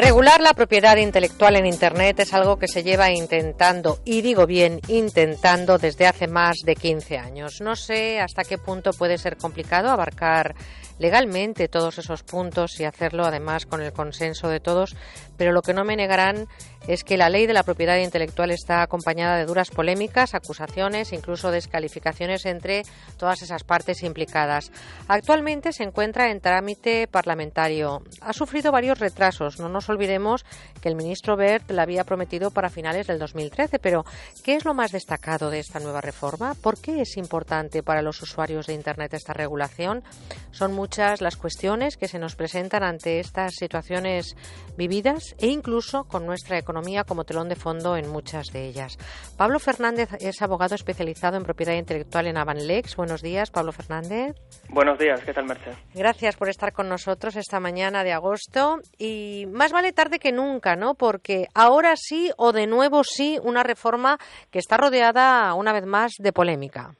Regular 0.00 0.40
la 0.40 0.54
propiedad 0.54 0.96
intelectual 0.96 1.56
en 1.56 1.66
Internet 1.66 2.20
es 2.20 2.32
algo 2.32 2.58
que 2.58 2.68
se 2.68 2.82
lleva 2.82 3.10
intentando, 3.10 3.98
y 4.02 4.22
digo 4.22 4.46
bien, 4.46 4.80
intentando 4.88 5.76
desde 5.76 6.06
hace 6.06 6.26
más 6.26 6.56
de 6.64 6.74
15 6.74 7.18
años. 7.18 7.60
No 7.60 7.76
sé 7.76 8.18
hasta 8.18 8.44
qué 8.44 8.56
punto 8.56 8.94
puede 8.94 9.18
ser 9.18 9.36
complicado 9.36 9.90
abarcar 9.90 10.54
legalmente 10.98 11.68
todos 11.68 11.98
esos 11.98 12.22
puntos 12.22 12.80
y 12.80 12.84
hacerlo 12.84 13.26
además 13.26 13.66
con 13.66 13.82
el 13.82 13.92
consenso 13.92 14.48
de 14.48 14.60
todos, 14.60 14.96
pero 15.36 15.52
lo 15.52 15.60
que 15.60 15.74
no 15.74 15.84
me 15.84 15.96
negarán 15.96 16.48
es 16.86 17.04
que 17.04 17.16
la 17.16 17.28
ley 17.28 17.46
de 17.46 17.52
la 17.52 17.62
propiedad 17.62 17.96
intelectual 17.98 18.50
está 18.50 18.82
acompañada 18.82 19.36
de 19.36 19.44
duras 19.44 19.70
polémicas, 19.70 20.34
acusaciones, 20.34 21.12
incluso 21.12 21.50
descalificaciones 21.50 22.46
entre 22.46 22.82
todas 23.18 23.42
esas 23.42 23.64
partes 23.64 24.02
implicadas. 24.02 24.72
Actualmente 25.08 25.72
se 25.72 25.84
encuentra 25.84 26.30
en 26.30 26.40
trámite 26.40 27.06
parlamentario. 27.06 28.02
Ha 28.20 28.32
sufrido 28.32 28.72
varios 28.72 28.98
retrasos. 28.98 29.60
No 29.60 29.68
nos 29.68 29.88
olvidemos 29.88 30.44
que 30.80 30.88
el 30.88 30.96
ministro 30.96 31.36
Bert 31.36 31.70
la 31.70 31.82
había 31.82 32.04
prometido 32.04 32.50
para 32.50 32.70
finales 32.70 33.06
del 33.06 33.18
2013, 33.18 33.78
pero 33.78 34.04
¿qué 34.42 34.54
es 34.54 34.64
lo 34.64 34.74
más 34.74 34.92
destacado 34.92 35.50
de 35.50 35.60
esta 35.60 35.80
nueva 35.80 36.00
reforma? 36.00 36.54
¿Por 36.54 36.80
qué 36.80 37.02
es 37.02 37.16
importante 37.16 37.82
para 37.82 38.02
los 38.02 38.22
usuarios 38.22 38.66
de 38.66 38.74
Internet 38.74 39.14
esta 39.14 39.32
regulación? 39.32 40.02
Son 40.50 40.72
muchas 40.72 41.20
las 41.20 41.36
cuestiones 41.36 41.96
que 41.96 42.08
se 42.08 42.18
nos 42.18 42.36
presentan 42.36 42.82
ante 42.82 43.20
estas 43.20 43.54
situaciones 43.54 44.36
vividas 44.76 45.34
e 45.38 45.48
incluso 45.48 46.04
con 46.04 46.26
nuestra 46.26 46.58
economía 46.58 46.69
como 47.06 47.24
telón 47.24 47.48
de 47.48 47.56
fondo 47.56 47.96
en 47.96 48.08
muchas 48.08 48.52
de 48.52 48.66
ellas. 48.66 48.96
Pablo 49.36 49.58
Fernández 49.58 50.08
es 50.20 50.40
abogado 50.42 50.74
especializado 50.74 51.36
en 51.36 51.42
propiedad 51.42 51.74
intelectual 51.74 52.26
en 52.26 52.36
Avanlex. 52.36 52.96
Buenos 52.96 53.22
días, 53.22 53.50
Pablo 53.50 53.72
Fernández. 53.72 54.36
Buenos 54.68 54.98
días, 54.98 55.22
¿qué 55.24 55.32
tal, 55.32 55.46
Merced? 55.46 55.72
Gracias 55.94 56.36
por 56.36 56.48
estar 56.48 56.72
con 56.72 56.88
nosotros 56.88 57.36
esta 57.36 57.60
mañana 57.60 58.04
de 58.04 58.12
agosto. 58.12 58.78
Y 58.98 59.46
más 59.52 59.72
vale 59.72 59.92
tarde 59.92 60.18
que 60.18 60.32
nunca, 60.32 60.76
¿no? 60.76 60.94
Porque 60.94 61.46
ahora 61.54 61.94
sí 61.96 62.30
o 62.36 62.52
de 62.52 62.66
nuevo 62.66 63.02
sí 63.04 63.38
una 63.42 63.62
reforma 63.62 64.18
que 64.50 64.58
está 64.58 64.76
rodeada 64.76 65.52
una 65.54 65.72
vez 65.72 65.86
más 65.86 66.12
de 66.18 66.32
polémica. 66.32 66.92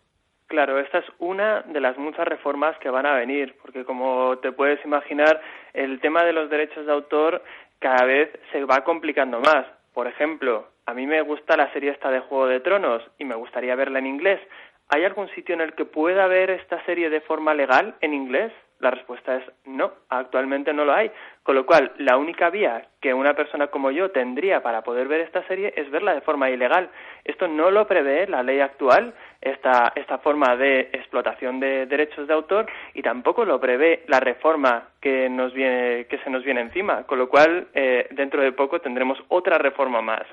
Claro, 0.50 0.80
esta 0.80 0.98
es 0.98 1.04
una 1.20 1.62
de 1.62 1.80
las 1.80 1.96
muchas 1.96 2.26
reformas 2.26 2.76
que 2.78 2.90
van 2.90 3.06
a 3.06 3.14
venir, 3.14 3.54
porque 3.62 3.84
como 3.84 4.36
te 4.38 4.50
puedes 4.50 4.84
imaginar, 4.84 5.40
el 5.74 6.00
tema 6.00 6.24
de 6.24 6.32
los 6.32 6.50
derechos 6.50 6.86
de 6.86 6.92
autor 6.92 7.40
cada 7.80 8.04
vez 8.04 8.30
se 8.52 8.64
va 8.64 8.84
complicando 8.84 9.40
más. 9.40 9.66
Por 9.92 10.06
ejemplo, 10.06 10.68
a 10.86 10.94
mí 10.94 11.06
me 11.06 11.22
gusta 11.22 11.56
la 11.56 11.72
serie 11.72 11.90
esta 11.90 12.10
de 12.10 12.20
Juego 12.20 12.46
de 12.46 12.60
Tronos 12.60 13.02
y 13.18 13.24
me 13.24 13.34
gustaría 13.34 13.74
verla 13.74 13.98
en 13.98 14.06
inglés. 14.06 14.40
¿Hay 14.88 15.04
algún 15.04 15.28
sitio 15.30 15.54
en 15.54 15.60
el 15.60 15.74
que 15.74 15.84
pueda 15.84 16.26
ver 16.26 16.50
esta 16.50 16.84
serie 16.84 17.10
de 17.10 17.20
forma 17.20 17.54
legal 17.54 17.96
en 18.00 18.14
inglés? 18.14 18.52
La 18.80 18.90
respuesta 18.90 19.36
es 19.36 19.44
no, 19.66 19.92
actualmente 20.08 20.72
no 20.72 20.84
lo 20.84 20.94
hay. 20.94 21.10
Con 21.42 21.54
lo 21.54 21.66
cual, 21.66 21.92
la 21.98 22.16
única 22.16 22.50
vía 22.50 22.86
que 23.00 23.14
una 23.14 23.34
persona 23.34 23.68
como 23.68 23.90
yo 23.90 24.10
tendría 24.10 24.62
para 24.62 24.82
poder 24.82 25.08
ver 25.08 25.20
esta 25.20 25.46
serie 25.46 25.72
es 25.76 25.90
verla 25.90 26.14
de 26.14 26.20
forma 26.22 26.50
ilegal. 26.50 26.90
Esto 27.24 27.46
no 27.46 27.70
lo 27.70 27.86
prevé 27.86 28.26
la 28.26 28.42
ley 28.42 28.60
actual, 28.60 29.14
esta, 29.40 29.92
esta 29.94 30.18
forma 30.18 30.56
de 30.56 30.90
explotación 30.92 31.60
de 31.60 31.86
derechos 31.86 32.26
de 32.26 32.34
autor, 32.34 32.66
y 32.94 33.02
tampoco 33.02 33.44
lo 33.44 33.60
prevé 33.60 34.04
la 34.06 34.20
reforma 34.20 34.88
que, 35.00 35.28
nos 35.28 35.52
viene, 35.52 36.06
que 36.06 36.18
se 36.18 36.30
nos 36.30 36.44
viene 36.44 36.62
encima. 36.62 37.04
Con 37.04 37.18
lo 37.18 37.28
cual, 37.28 37.68
eh, 37.74 38.08
dentro 38.12 38.42
de 38.42 38.52
poco 38.52 38.80
tendremos 38.80 39.18
otra 39.28 39.58
reforma 39.58 40.00
más. 40.00 40.26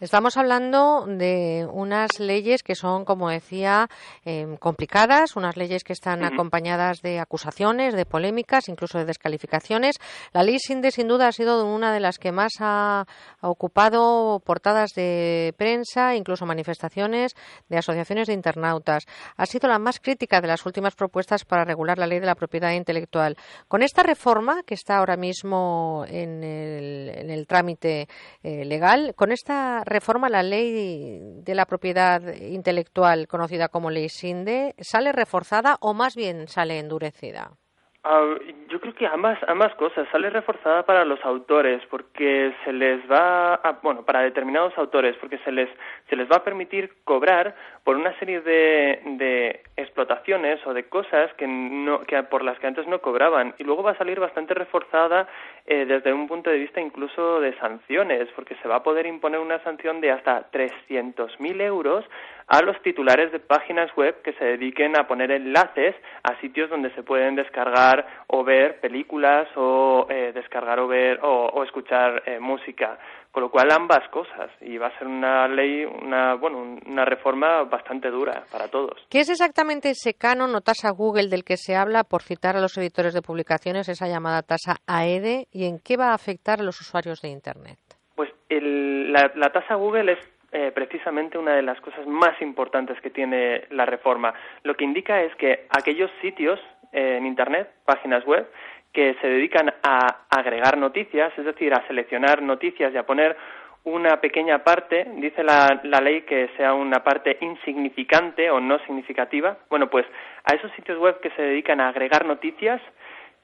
Estamos 0.00 0.36
hablando 0.36 1.06
de 1.06 1.68
unas 1.70 2.18
leyes 2.18 2.64
que 2.64 2.74
son, 2.74 3.04
como 3.04 3.30
decía, 3.30 3.88
em, 4.24 4.56
complicadas, 4.56 5.36
unas 5.36 5.56
leyes 5.56 5.84
que 5.84 5.92
están 5.92 6.24
acompañadas 6.24 7.00
de 7.00 7.20
acusaciones, 7.20 7.94
de 7.94 8.04
polémicas, 8.04 8.68
incluso 8.68 8.98
de 8.98 9.04
descalificaciones. 9.04 9.94
La 10.32 10.42
ley 10.42 10.58
SINDE, 10.58 10.90
sin 10.90 11.06
duda, 11.06 11.28
ha 11.28 11.32
sido 11.32 11.64
una 11.64 11.92
de 11.92 12.00
las 12.00 12.18
que 12.18 12.32
más 12.32 12.54
ha, 12.58 13.06
ocupado 13.40 14.40
portadas 14.44 14.90
de 14.96 15.54
prensa, 15.56 16.16
incluso 16.16 16.44
manifestaciones 16.44 17.32
de 17.68 17.78
asociaciones 17.78 18.26
de 18.26 18.32
internautas. 18.32 19.04
Ha 19.36 19.46
sido 19.46 19.68
la 19.68 19.78
más 19.78 20.00
crítica 20.00 20.40
de 20.40 20.48
las 20.48 20.66
últimas 20.66 20.96
propuestas 20.96 21.44
para 21.44 21.64
regular 21.64 21.98
la 21.98 22.08
ley 22.08 22.18
de 22.18 22.26
la 22.26 22.34
propiedad 22.34 22.72
intelectual. 22.72 23.36
Con 23.68 23.82
esta 23.82 24.02
reforma, 24.02 24.62
que 24.64 24.74
está 24.74 24.98
ahora 24.98 25.16
mismo 25.16 26.04
en 26.08 26.42
el, 26.42 27.46
trámite 27.46 28.08
eh, 28.42 28.64
legal, 28.64 29.14
con 29.14 29.30
esta 29.30 29.83
reforma 29.84 30.28
la 30.28 30.42
ley 30.42 31.20
de 31.20 31.54
la 31.54 31.66
propiedad 31.66 32.22
intelectual 32.34 33.28
conocida 33.28 33.68
como 33.68 33.90
ley 33.90 34.08
SINDE 34.08 34.74
sale 34.78 35.12
reforzada 35.12 35.78
o 35.80 35.94
más 35.94 36.16
bien 36.16 36.48
sale 36.48 36.78
endurecida? 36.78 37.58
Ah, 38.06 38.34
yo 38.68 38.80
creo 38.80 38.94
que 38.94 39.06
ambas, 39.06 39.38
ambas 39.48 39.74
cosas. 39.76 40.06
Sale 40.12 40.28
reforzada 40.28 40.84
para 40.84 41.06
los 41.06 41.24
autores 41.24 41.80
porque 41.88 42.52
se 42.62 42.70
les 42.70 43.00
va, 43.10 43.54
a, 43.54 43.78
bueno, 43.82 44.04
para 44.04 44.20
determinados 44.20 44.76
autores 44.76 45.16
porque 45.18 45.38
se 45.38 45.50
les, 45.50 45.70
se 46.10 46.16
les 46.16 46.30
va 46.30 46.36
a 46.36 46.44
permitir 46.44 46.92
cobrar 47.04 47.54
por 47.82 47.96
una 47.96 48.12
serie 48.18 48.42
de, 48.42 49.00
de 49.16 49.62
explotaciones 49.78 50.60
o 50.66 50.74
de 50.74 50.84
cosas 50.84 51.32
que, 51.38 51.46
no, 51.46 52.00
que 52.00 52.22
por 52.24 52.44
las 52.44 52.58
que 52.58 52.66
antes 52.66 52.86
no 52.86 53.00
cobraban. 53.00 53.54
Y 53.56 53.64
luego 53.64 53.82
va 53.82 53.92
a 53.92 53.98
salir 53.98 54.20
bastante 54.20 54.52
reforzada 54.52 55.26
eh, 55.64 55.86
desde 55.86 56.12
un 56.12 56.28
punto 56.28 56.50
de 56.50 56.58
vista 56.58 56.82
incluso 56.82 57.40
de 57.40 57.56
sanciones 57.56 58.28
porque 58.36 58.54
se 58.56 58.68
va 58.68 58.76
a 58.76 58.82
poder 58.82 59.06
imponer 59.06 59.40
una 59.40 59.62
sanción 59.64 60.02
de 60.02 60.10
hasta 60.10 60.50
300.000 60.50 61.62
euros 61.62 62.04
a 62.46 62.62
los 62.62 62.80
titulares 62.82 63.32
de 63.32 63.40
páginas 63.40 63.90
web 63.96 64.20
que 64.22 64.32
se 64.34 64.44
dediquen 64.44 64.98
a 64.98 65.06
poner 65.06 65.30
enlaces 65.30 65.94
a 66.22 66.38
sitios 66.40 66.70
donde 66.70 66.94
se 66.94 67.02
pueden 67.02 67.36
descargar 67.36 68.06
o 68.26 68.44
ver 68.44 68.80
películas 68.80 69.48
o 69.56 70.06
eh, 70.10 70.32
descargar 70.34 70.80
o 70.80 70.88
ver 70.88 71.20
o, 71.22 71.62
escuchar 71.64 72.22
eh, 72.26 72.38
música. 72.38 72.98
Con 73.30 73.42
lo 73.42 73.50
cual 73.50 73.72
ambas 73.72 74.08
cosas. 74.10 74.50
Y 74.60 74.78
va 74.78 74.88
a 74.88 74.98
ser 74.98 75.08
una 75.08 75.48
ley 75.48 75.84
una 75.84 76.34
bueno 76.34 76.78
una 76.86 77.04
reforma 77.04 77.64
bastante 77.64 78.08
dura 78.08 78.44
para 78.52 78.68
todos. 78.68 79.06
Qué 79.10 79.20
es 79.20 79.30
exactamente 79.30 79.90
ese 79.90 80.14
canon 80.14 80.54
o 80.54 80.60
tasa 80.60 80.90
Google 80.90 81.28
del 81.28 81.42
que 81.42 81.56
se 81.56 81.74
habla 81.74 82.04
por 82.04 82.22
citar 82.22 82.56
a 82.56 82.60
los 82.60 82.76
editores 82.78 83.12
de 83.12 83.22
publicaciones 83.22 83.88
esa 83.88 84.06
llamada 84.06 84.42
tasa 84.42 84.76
AEDE 84.86 85.48
y 85.50 85.66
en 85.66 85.80
qué 85.80 85.96
va 85.96 86.10
a 86.10 86.14
afectar 86.14 86.60
a 86.60 86.62
los 86.62 86.80
usuarios 86.80 87.20
de 87.22 87.30
internet 87.30 87.78
pues 88.14 88.30
la, 88.48 89.32
la 89.34 89.50
tasa 89.50 89.74
Google 89.74 90.12
es 90.12 90.33
eh, 90.56 90.70
precisamente 90.72 91.36
una 91.36 91.56
de 91.56 91.62
las 91.62 91.80
cosas 91.80 92.06
más 92.06 92.40
importantes 92.40 93.00
que 93.00 93.10
tiene 93.10 93.64
la 93.70 93.86
reforma. 93.86 94.32
Lo 94.62 94.76
que 94.76 94.84
indica 94.84 95.20
es 95.20 95.34
que 95.34 95.66
aquellos 95.68 96.08
sitios 96.22 96.60
eh, 96.92 97.16
en 97.18 97.26
Internet, 97.26 97.68
páginas 97.84 98.24
web, 98.24 98.48
que 98.92 99.16
se 99.20 99.26
dedican 99.26 99.74
a 99.82 100.26
agregar 100.30 100.78
noticias, 100.78 101.36
es 101.36 101.44
decir, 101.44 101.74
a 101.74 101.84
seleccionar 101.88 102.40
noticias 102.40 102.94
y 102.94 102.96
a 102.96 103.04
poner 103.04 103.36
una 103.82 104.20
pequeña 104.20 104.62
parte, 104.62 105.04
dice 105.16 105.42
la, 105.42 105.80
ley 106.00 106.22
que 106.22 106.48
sea 106.56 106.72
una 106.72 107.02
parte 107.02 107.36
insignificante 107.40 108.48
o 108.48 108.60
no 108.60 108.78
significativa, 108.86 109.58
bueno, 109.68 109.90
pues 109.90 110.06
a 110.44 110.54
esos 110.54 110.70
sitios 110.76 110.98
web 111.00 111.18
que 111.18 111.30
se 111.30 111.42
dedican 111.42 111.80
a 111.80 111.88
agregar 111.88 112.24
noticias 112.24 112.80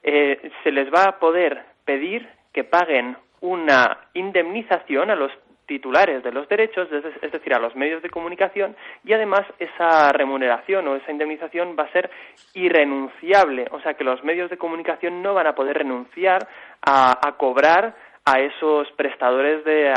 eh, 0.03 0.49
se 0.63 0.71
les 0.71 0.89
va 0.93 1.03
a 1.03 1.19
poder 1.19 1.61
pedir 1.83 2.25
que 2.53 2.63
paguen 2.63 3.17
una 3.41 3.97
indemnización 4.13 5.11
a 5.11 5.15
los 5.15 5.31
titulares 5.71 6.21
de 6.21 6.33
los 6.33 6.49
derechos, 6.49 6.89
es 6.91 7.31
decir, 7.31 7.53
a 7.53 7.59
los 7.59 7.77
medios 7.77 8.03
de 8.03 8.09
comunicación, 8.09 8.75
y 9.05 9.13
además 9.13 9.43
esa 9.57 10.11
remuneración 10.11 10.85
o 10.85 10.97
esa 10.97 11.13
indemnización 11.13 11.77
va 11.79 11.83
a 11.83 11.91
ser 11.93 12.11
irrenunciable, 12.53 13.67
o 13.71 13.79
sea 13.79 13.93
que 13.93 14.03
los 14.03 14.21
medios 14.21 14.49
de 14.49 14.57
comunicación 14.57 15.21
no 15.21 15.33
van 15.33 15.47
a 15.47 15.55
poder 15.55 15.77
renunciar 15.77 16.45
a, 16.85 17.35
cobrar 17.37 17.95
a 18.25 18.41
esos 18.41 18.91
prestadores 18.97 19.63
de, 19.63 19.93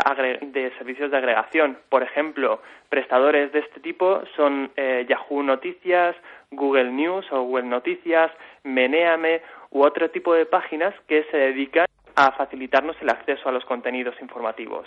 servicios 0.78 1.10
de 1.10 1.16
agregación. 1.16 1.76
Por 1.88 2.04
ejemplo, 2.04 2.62
prestadores 2.88 3.50
de 3.50 3.58
este 3.58 3.80
tipo 3.80 4.22
son 4.36 4.70
eh, 4.76 5.04
Yahoo 5.08 5.42
Noticias, 5.42 6.14
Google 6.52 6.92
News 6.92 7.26
o 7.32 7.42
Google 7.42 7.66
Noticias, 7.66 8.30
Meneame 8.62 9.42
u 9.70 9.82
otro 9.82 10.08
tipo 10.10 10.34
de 10.34 10.46
páginas 10.46 10.94
que 11.08 11.24
se 11.32 11.36
dedican 11.36 11.86
a 12.14 12.30
facilitarnos 12.30 12.94
el 13.02 13.10
acceso 13.10 13.48
a 13.48 13.52
los 13.52 13.64
contenidos 13.64 14.14
informativos. 14.20 14.86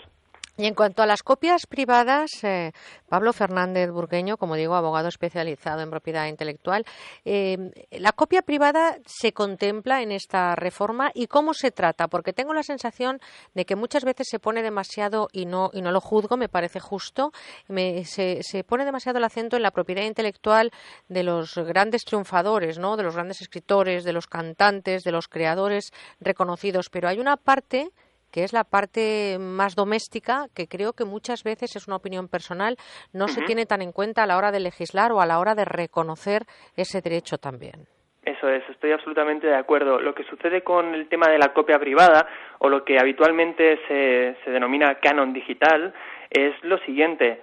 Y 0.59 0.65
en 0.65 0.73
cuanto 0.73 1.03
a 1.03 1.05
las 1.05 1.21
copias 1.21 1.67
privadas, 1.67 2.43
eh, 2.43 2.71
Pablo 3.07 3.31
Fernández 3.31 3.91
Burgueño, 3.91 4.37
como 4.37 4.55
digo, 4.55 4.73
abogado 4.73 5.07
especializado 5.07 5.81
en 5.81 5.91
propiedad 5.91 6.25
intelectual, 6.25 6.83
eh, 7.25 7.69
¿la 7.91 8.11
copia 8.11 8.41
privada 8.41 8.97
se 9.05 9.33
contempla 9.33 10.01
en 10.01 10.11
esta 10.11 10.55
reforma 10.55 11.11
y 11.13 11.27
cómo 11.27 11.53
se 11.53 11.69
trata? 11.69 12.07
Porque 12.07 12.33
tengo 12.33 12.55
la 12.55 12.63
sensación 12.63 13.19
de 13.53 13.65
que 13.65 13.75
muchas 13.75 14.03
veces 14.03 14.25
se 14.31 14.39
pone 14.39 14.63
demasiado, 14.63 15.27
y 15.31 15.45
no, 15.45 15.69
y 15.73 15.83
no 15.83 15.91
lo 15.91 16.01
juzgo, 16.01 16.37
me 16.37 16.49
parece 16.49 16.79
justo, 16.79 17.31
se, 17.67 18.41
se, 18.41 18.63
pone 18.63 18.83
demasiado 18.83 19.19
el 19.19 19.25
acento 19.25 19.57
en 19.57 19.63
la 19.63 19.69
propiedad 19.69 20.05
intelectual 20.05 20.71
de 21.07 21.21
los 21.21 21.55
grandes 21.55 22.03
triunfadores, 22.03 22.79
¿no? 22.79 22.97
de 22.97 23.03
los 23.03 23.13
grandes 23.13 23.41
escritores, 23.41 24.03
de 24.03 24.13
los 24.13 24.25
cantantes, 24.25 25.03
de 25.03 25.11
los 25.11 25.27
creadores 25.27 25.93
reconocidos, 26.19 26.89
pero 26.89 27.09
hay 27.09 27.19
una 27.19 27.37
parte 27.37 27.91
que 28.37 28.43
es 28.43 28.53
la 28.53 28.65
parte 28.65 29.39
más 29.39 29.75
doméstica, 29.75 30.45
que 30.55 30.67
creo 30.67 30.93
que 30.93 31.05
muchas 31.05 31.43
veces 31.43 31.75
es 31.75 31.87
una 31.87 31.95
opinión 31.95 32.27
personal, 32.27 32.77
no 33.11 33.27
se 33.29 33.41
tiene 33.41 33.65
tan 33.65 33.81
en 33.81 33.91
cuenta 33.91 34.21
a 34.21 34.27
la 34.27 34.37
hora 34.37 34.51
de 34.51 34.59
legislar 34.59 35.11
o 35.11 35.21
a 35.21 35.25
la 35.25 35.39
hora 35.39 35.55
de 35.55 35.65
reconocer 35.65 36.43
ese 36.75 37.01
derecho 37.01 37.39
también. 37.39 37.87
Eso 38.23 38.47
es, 38.47 38.61
estoy 38.69 38.91
absolutamente 38.91 39.47
de 39.47 39.55
acuerdo. 39.55 39.99
Lo 39.99 40.13
que 40.13 40.23
sucede 40.25 40.61
con 40.61 40.93
el 40.93 41.09
tema 41.09 41.31
de 41.31 41.39
la 41.39 41.51
copia 41.51 41.79
privada 41.79 42.27
o 42.59 42.69
lo 42.69 42.85
que 42.85 42.99
habitualmente 42.99 43.79
se, 43.87 44.37
se 44.45 44.51
denomina 44.51 44.99
canon 44.99 45.33
digital 45.33 45.95
es 46.29 46.53
lo 46.61 46.77
siguiente. 46.85 47.41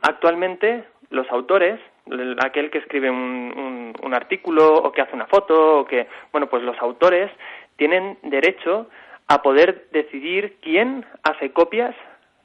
actualmente 0.00 0.84
los 1.10 1.30
autores, 1.30 1.78
aquel 2.42 2.70
que 2.70 2.78
escribe 2.78 3.10
un, 3.10 3.92
un, 4.02 4.14
artículo 4.14 4.76
o 4.76 4.92
que 4.92 5.02
hace 5.02 5.14
una 5.14 5.26
foto 5.26 5.80
o 5.80 5.84
que, 5.84 6.06
bueno, 6.32 6.46
pues 6.46 6.62
los 6.62 6.80
autores 6.80 7.30
tienen 7.76 8.16
derecho 8.22 8.88
a 9.28 9.42
poder 9.42 9.88
decidir 9.92 10.56
quién 10.62 11.04
hace 11.22 11.52
copias 11.52 11.94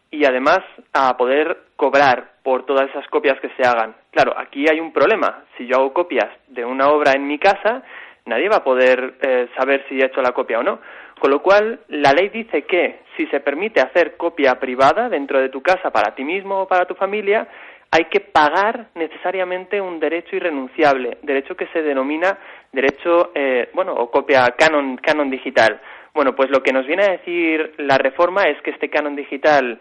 y 0.09 0.25
además 0.25 0.59
a 0.93 1.15
poder 1.17 1.57
cobrar 1.75 2.31
por 2.43 2.65
todas 2.65 2.89
esas 2.89 3.07
copias 3.07 3.39
que 3.39 3.49
se 3.55 3.63
hagan. 3.63 3.95
Claro, 4.11 4.33
aquí 4.37 4.65
hay 4.69 4.79
un 4.79 4.91
problema. 4.91 5.45
Si 5.57 5.65
yo 5.65 5.77
hago 5.77 5.93
copias 5.93 6.27
de 6.47 6.65
una 6.65 6.89
obra 6.89 7.13
en 7.13 7.27
mi 7.27 7.39
casa, 7.39 7.83
nadie 8.25 8.49
va 8.49 8.57
a 8.57 8.63
poder 8.63 9.15
eh, 9.21 9.47
saber 9.57 9.85
si 9.87 9.99
he 9.99 10.05
hecho 10.05 10.21
la 10.21 10.33
copia 10.33 10.59
o 10.59 10.63
no. 10.63 10.79
Con 11.19 11.31
lo 11.31 11.41
cual, 11.41 11.79
la 11.87 12.13
ley 12.13 12.29
dice 12.29 12.63
que 12.63 13.01
si 13.15 13.27
se 13.27 13.39
permite 13.39 13.79
hacer 13.79 14.17
copia 14.17 14.59
privada 14.59 15.07
dentro 15.07 15.39
de 15.39 15.49
tu 15.49 15.61
casa 15.61 15.91
para 15.91 16.15
ti 16.15 16.23
mismo 16.23 16.61
o 16.61 16.67
para 16.67 16.85
tu 16.85 16.95
familia, 16.95 17.47
hay 17.91 18.05
que 18.05 18.21
pagar 18.21 18.87
necesariamente 18.95 19.79
un 19.79 19.99
derecho 19.99 20.35
irrenunciable, 20.35 21.19
derecho 21.21 21.55
que 21.55 21.67
se 21.67 21.83
denomina 21.83 22.37
derecho, 22.71 23.31
eh, 23.35 23.69
bueno, 23.73 23.93
o 23.93 24.09
copia 24.09 24.47
canon, 24.57 24.97
canon 24.97 25.29
digital. 25.29 25.79
Bueno, 26.13 26.35
pues 26.35 26.49
lo 26.49 26.61
que 26.61 26.73
nos 26.73 26.85
viene 26.85 27.03
a 27.03 27.11
decir 27.11 27.73
la 27.77 27.97
reforma 27.97 28.43
es 28.43 28.61
que 28.61 28.71
este 28.71 28.89
canon 28.89 29.15
digital 29.15 29.79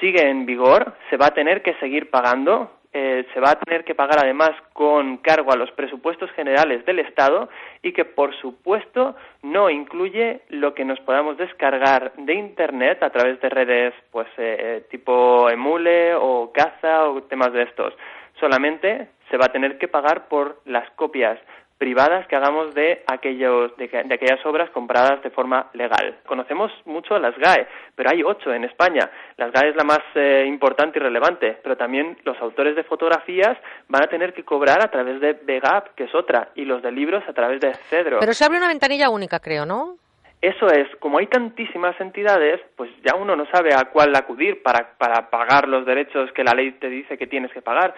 sigue 0.00 0.28
en 0.28 0.46
vigor, 0.46 0.94
se 1.10 1.16
va 1.16 1.26
a 1.26 1.34
tener 1.34 1.62
que 1.62 1.74
seguir 1.74 2.10
pagando, 2.10 2.70
eh, 2.94 3.26
se 3.32 3.40
va 3.40 3.52
a 3.52 3.58
tener 3.58 3.84
que 3.84 3.94
pagar 3.94 4.18
además 4.20 4.50
con 4.74 5.16
cargo 5.18 5.50
a 5.50 5.56
los 5.56 5.70
presupuestos 5.72 6.30
generales 6.32 6.84
del 6.84 6.98
Estado 6.98 7.48
y 7.82 7.92
que, 7.92 8.04
por 8.04 8.34
supuesto, 8.36 9.16
no 9.42 9.70
incluye 9.70 10.42
lo 10.50 10.74
que 10.74 10.84
nos 10.84 11.00
podamos 11.00 11.38
descargar 11.38 12.12
de 12.16 12.34
Internet 12.34 13.02
a 13.02 13.10
través 13.10 13.40
de 13.40 13.48
redes 13.48 13.94
pues 14.10 14.28
eh, 14.36 14.84
tipo 14.90 15.48
Emule 15.48 16.14
o 16.14 16.52
Caza 16.52 17.08
o 17.08 17.22
temas 17.22 17.52
de 17.54 17.62
estos. 17.62 17.94
Solamente 18.38 19.08
se 19.30 19.38
va 19.38 19.46
a 19.46 19.52
tener 19.52 19.78
que 19.78 19.88
pagar 19.88 20.28
por 20.28 20.60
las 20.66 20.90
copias 20.90 21.38
privadas 21.82 22.28
que 22.28 22.36
hagamos 22.36 22.72
de, 22.76 23.02
aquellos, 23.08 23.76
de, 23.76 23.86
aquellas 24.14 24.46
obras 24.46 24.70
compradas 24.70 25.20
de 25.24 25.30
forma 25.30 25.68
legal. 25.74 26.18
Conocemos 26.24 26.70
mucho 26.84 27.18
las 27.18 27.36
GAE, 27.36 27.66
pero 27.96 28.10
hay 28.10 28.22
ocho 28.22 28.54
en 28.54 28.62
España. 28.62 29.10
Las 29.36 29.50
GAE 29.50 29.70
es 29.70 29.74
la 29.74 29.82
más 29.82 29.98
eh, 30.14 30.44
importante 30.46 31.00
y 31.00 31.02
relevante, 31.02 31.58
pero 31.60 31.76
también 31.76 32.16
los 32.22 32.40
autores 32.40 32.76
de 32.76 32.84
fotografías 32.84 33.58
van 33.88 34.04
a 34.04 34.06
tener 34.06 34.32
que 34.32 34.44
cobrar 34.44 34.80
a 34.80 34.92
través 34.92 35.20
de 35.20 35.32
VEGAP, 35.32 35.96
que 35.96 36.04
es 36.04 36.14
otra, 36.14 36.50
y 36.54 36.64
los 36.64 36.82
de 36.82 36.92
libros 36.92 37.24
a 37.28 37.32
través 37.32 37.60
de 37.60 37.74
Cedro. 37.74 38.18
Pero 38.20 38.32
se 38.32 38.44
abre 38.44 38.58
una 38.58 38.68
ventanilla 38.68 39.10
única, 39.10 39.40
creo, 39.40 39.66
¿no? 39.66 39.96
Eso 40.40 40.68
es, 40.68 40.86
como 41.00 41.18
hay 41.18 41.26
tantísimas 41.26 42.00
entidades, 42.00 42.60
pues 42.76 42.90
ya 43.04 43.16
uno 43.16 43.34
no 43.34 43.46
sabe 43.46 43.74
a 43.74 43.86
cuál 43.86 44.14
acudir 44.14 44.62
para, 44.62 44.96
para 44.98 45.30
pagar 45.30 45.66
los 45.66 45.84
derechos 45.84 46.30
que 46.30 46.44
la 46.44 46.52
ley 46.52 46.70
te 46.78 46.88
dice 46.88 47.18
que 47.18 47.26
tienes 47.26 47.50
que 47.52 47.60
pagar. 47.60 47.92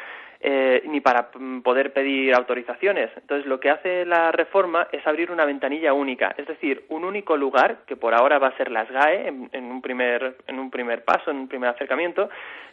Eh, 0.46 0.82
ni 0.84 1.00
para 1.00 1.30
poder 1.62 1.94
pedir 1.94 2.34
autorizaciones. 2.34 3.10
Entonces, 3.16 3.46
lo 3.46 3.58
que 3.58 3.70
hace 3.70 4.04
la 4.04 4.30
reforma 4.30 4.88
es 4.92 5.06
abrir 5.06 5.30
una 5.30 5.46
ventanilla 5.46 5.94
única, 5.94 6.34
es 6.36 6.46
decir, 6.46 6.84
un 6.90 7.06
único 7.06 7.34
lugar, 7.38 7.78
que 7.86 7.96
por 7.96 8.12
ahora 8.12 8.38
va 8.38 8.48
a 8.48 8.56
ser 8.58 8.70
las 8.70 8.90
GAE 8.90 9.28
en, 9.28 9.64
un, 9.64 9.80
primer, 9.80 10.36
en 10.46 10.58
un 10.58 10.70
primer 10.70 11.02
paso, 11.02 11.30
en 11.30 11.38
un 11.38 11.48
primer 11.48 11.70
acercamiento, 11.70 12.28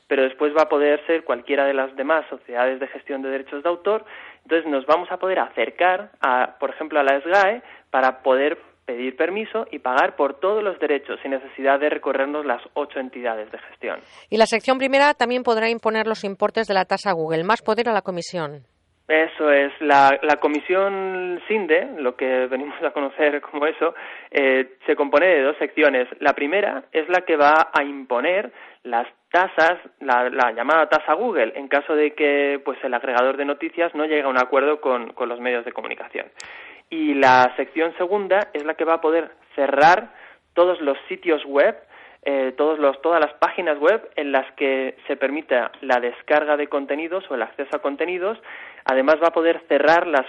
pero 0.06 0.24
después 0.24 0.54
va 0.54 0.64
a 0.64 0.68
poder 0.68 1.02
ser 1.08 1.24
cualquiera 1.24 1.64
de 1.64 1.74
las 1.74 1.96
demás 1.96 2.26
sociedades 2.30 2.78
de 2.82 2.88
gestión 2.88 3.22
de 3.22 3.30
derechos 3.30 3.64
de 3.64 3.70
autor. 3.70 4.04
Entonces, 4.44 4.70
nos 4.70 4.86
vamos 4.86 5.10
a 5.10 5.16
poder 5.16 5.40
acercar, 5.40 6.12
a, 6.20 6.58
por 6.60 6.72
ejemplo, 6.72 7.00
a 7.00 7.04
las 7.04 7.24
GAE 7.24 7.62
para 7.90 8.22
poder 8.22 8.58
pedir 8.86 9.16
permiso 9.16 9.68
y 9.72 9.80
pagar 9.80 10.16
por 10.16 10.40
todos 10.40 10.64
los 10.64 10.80
derechos 10.80 11.20
sin 11.22 11.32
necesidad 11.32 11.80
de 11.80 11.90
recorrernos 11.90 12.46
las 12.46 12.62
ocho 12.74 13.00
entidades 13.00 13.52
de 13.52 13.58
gestión. 13.58 14.00
Y 14.30 14.38
la 14.38 14.46
sección 14.46 14.78
primera 14.78 15.14
también 15.14 15.44
podrá 15.44 15.70
imponer 15.70 16.08
los 16.08 16.24
importes 16.24 16.68
de 16.68 16.74
la 16.74 16.86
tasa 16.86 17.12
Google. 17.12 17.44
Más 17.44 17.62
poder 17.62 17.90
a 17.90 17.94
la 17.94 18.02
comisión. 18.02 18.64
Eso 19.08 19.52
es, 19.52 19.74
la, 19.82 20.20
comisión 20.40 21.42
SINDE, 21.48 21.96
lo 21.98 22.16
que 22.16 22.48
venimos 22.50 22.82
a 22.82 22.92
conocer 22.92 23.42
como 23.42 23.66
eso, 23.66 23.94
eh, 24.32 24.78
se 24.86 24.96
compone 24.96 25.28
de 25.28 25.44
dos 25.44 25.58
secciones. 25.58 26.08
La 26.20 26.34
primera 26.34 26.86
es 26.94 27.10
la 27.10 27.22
que 27.22 27.36
va 27.36 27.72
a 27.74 27.84
imponer 27.84 28.54
las 28.84 29.08
tasas, 29.30 29.80
la, 30.00 30.52
llamada 30.54 30.88
tasa 30.88 31.14
Google, 31.14 31.54
en 31.56 31.68
caso 31.68 31.94
de 31.94 32.14
que 32.14 32.62
pues 32.64 32.78
el 32.84 32.94
agregador 32.94 33.36
de 33.36 33.46
noticias 33.46 33.94
no 33.96 34.06
llegue 34.06 34.24
a 34.24 34.30
un 34.30 34.40
acuerdo 34.40 34.80
con 34.80 35.14
los 35.28 35.40
medios 35.40 35.66
de 35.66 35.74
comunicación 35.74 36.28
y 36.92 37.16
la 37.16 37.52
sección 37.56 37.94
segunda 37.98 38.50
es 38.54 38.64
la 38.66 38.76
que 38.76 38.86
va 38.86 38.96
a 38.96 39.02
poder 39.02 39.32
cerrar 39.56 40.14
todos 40.54 40.80
los 40.82 40.98
sitios 41.08 41.44
web, 41.46 41.76
eh, 42.24 42.54
todos 42.58 42.78
los, 42.78 43.02
todas 43.02 43.20
las 43.20 43.34
páginas 43.36 43.80
web 43.80 44.08
en 44.16 44.32
las 44.32 44.52
que 44.54 44.96
se 45.08 45.16
permita 45.16 45.72
la 45.82 46.00
descarga 46.00 46.58
de 46.58 46.68
contenidos 46.68 47.24
o 47.32 47.36
el 47.36 47.42
acceso 47.42 47.76
a 47.76 47.82
contenidos. 47.82 48.38
Además 48.84 49.16
va 49.24 49.28
a 49.28 49.34
poder 49.34 49.62
cerrar 49.70 50.06
las 50.06 50.26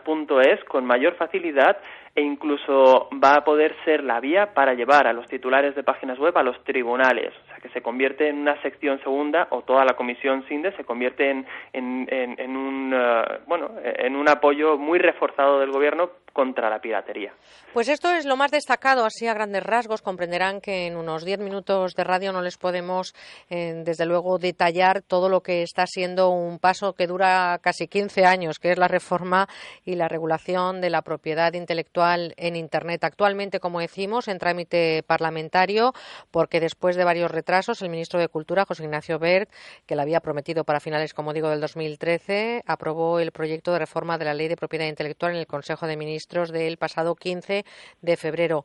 .es 0.47 0.65
con 0.65 0.85
mayor 0.85 1.15
facilidad 1.17 1.79
e 2.15 2.23
incluso 2.23 3.09
va 3.13 3.35
a 3.37 3.45
poder 3.45 3.75
ser 3.85 4.05
la 4.05 4.21
vía 4.21 4.55
para 4.55 4.75
llevar 4.75 5.07
a 5.07 5.13
los 5.13 5.27
titulares 5.27 5.75
de 5.75 5.83
páginas 5.83 6.19
web 6.19 6.37
a 6.39 6.43
los 6.43 6.63
tribunales, 6.63 7.33
o 7.43 7.47
sea 7.47 7.57
que 7.57 7.71
se 7.71 7.81
convierte 7.81 8.29
en 8.29 8.39
una 8.39 8.61
sección 8.63 9.01
segunda 9.01 9.49
o 9.51 9.63
toda 9.63 9.85
la 9.85 9.95
comisión 9.95 10.45
SINDE 10.47 10.77
se 10.77 10.85
convierte 10.85 11.31
en, 11.31 11.47
en, 11.73 12.07
en, 12.11 12.57
un 12.57 12.93
eh, 12.95 13.39
bueno 13.47 13.71
en 13.83 14.15
un 14.15 14.29
apoyo 14.29 14.77
muy 14.77 14.99
reforzado 14.99 15.61
del 15.61 15.71
gobierno 15.71 16.11
contra 16.33 16.71
la 16.71 16.81
piratería. 16.81 17.33
Pues 17.73 17.89
esto 17.89 18.11
es 18.11 18.25
lo 18.25 18.37
más 18.37 18.51
destacado, 18.51 19.05
así 19.05 19.27
a 19.27 19.35
grandes 19.35 19.63
rasgos. 19.63 20.03
Comprenderán 20.03 20.61
que 20.61 20.87
en 20.87 20.97
unos 20.97 21.25
diez 21.25 21.39
minutos 21.39 21.95
de 21.95 22.05
radio 22.05 22.33
no 22.33 22.43
les 22.43 22.59
podemos, 22.59 23.15
eh, 23.51 23.83
desde 23.85 24.07
luego, 24.07 24.39
detallar 24.39 25.03
todo 25.03 25.29
lo 25.29 25.43
que 25.43 25.63
está 25.63 25.87
siendo 25.87 26.31
un 26.31 26.59
paso 26.59 26.95
que 26.95 27.07
dura 27.07 27.59
casi 27.63 27.89
15 27.89 28.25
años, 28.25 28.59
que 28.59 28.73
es 28.73 28.79
la 28.79 28.89
reforma 28.89 29.49
y 29.85 29.95
la 29.95 30.09
regulación 30.09 30.81
de 30.81 30.91
la 30.91 31.03
propiedad 31.03 31.53
intelectual 31.55 32.35
en 32.37 32.57
Internet. 32.57 33.05
Actualmente, 33.05 33.61
como 33.61 33.81
decimos, 33.81 34.29
en 34.29 34.39
trámite 34.39 35.03
parlamentario, 35.07 35.93
porque 36.31 36.61
después 36.61 36.97
de 36.97 37.05
varios 37.05 37.31
retrasos, 37.31 37.83
el 37.83 37.89
ministro 37.89 38.21
de 38.21 38.29
Cultura, 38.29 38.65
José 38.67 38.85
Ignacio 38.85 39.19
Bert, 39.19 39.51
que 39.87 39.97
le 39.97 40.03
había 40.03 40.21
prometido 40.21 40.65
para 40.65 40.81
finales, 40.81 41.15
como 41.15 41.33
digo, 41.33 41.49
del 41.49 41.61
2013, 41.61 42.63
aprobó 42.67 43.19
el 43.19 43.33
proyecto 43.33 43.73
de 43.73 43.79
reforma 43.79 44.19
de 44.19 44.25
la 44.27 44.35
Ley 44.35 44.49
de 44.49 44.57
Propiedad 44.57 44.87
Intelectual 44.87 45.33
en 45.33 45.39
el 45.39 45.47
Consejo 45.47 45.87
de 45.87 45.97
Ministros 45.97 46.22
del 46.27 46.77
pasado 46.77 47.15
15 47.15 47.65
de 48.01 48.17
febrero. 48.17 48.65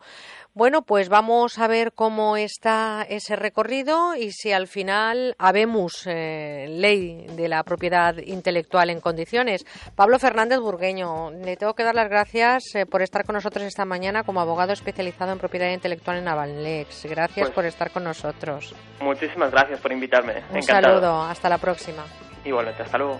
Bueno, 0.53 0.81
pues 0.81 1.07
vamos 1.07 1.59
a 1.59 1.67
ver 1.67 1.93
cómo 1.93 2.35
está 2.35 3.05
ese 3.07 3.35
recorrido 3.35 4.15
y 4.15 4.31
si 4.31 4.51
al 4.51 4.67
final 4.67 5.35
habemos 5.37 6.07
eh, 6.07 6.65
ley 6.69 7.27
de 7.35 7.47
la 7.47 7.63
propiedad 7.63 8.17
intelectual 8.17 8.89
en 8.89 8.99
condiciones. 8.99 9.65
Pablo 9.95 10.17
Fernández 10.17 10.59
Burgueño, 10.59 11.29
le 11.31 11.57
tengo 11.57 11.75
que 11.75 11.83
dar 11.83 11.93
las 11.93 12.09
gracias 12.09 12.73
eh, 12.73 12.85
por 12.87 13.03
estar 13.03 13.23
con 13.23 13.35
nosotros 13.35 13.65
esta 13.65 13.85
mañana 13.85 14.23
como 14.23 14.41
abogado 14.41 14.73
especializado 14.73 15.31
en 15.31 15.37
propiedad 15.37 15.71
intelectual 15.71 16.17
en 16.17 16.27
Avalnex. 16.27 17.05
Gracias 17.05 17.47
pues 17.47 17.55
por 17.55 17.65
estar 17.65 17.91
con 17.91 18.03
nosotros. 18.03 18.73
Muchísimas 18.99 19.51
gracias 19.51 19.79
por 19.79 19.91
invitarme. 19.91 20.43
Un 20.51 20.63
saludo, 20.63 21.21
hasta 21.21 21.49
la 21.49 21.59
próxima. 21.59 22.03
Igualmente, 22.43 22.81
hasta 22.81 22.97
luego. 22.97 23.19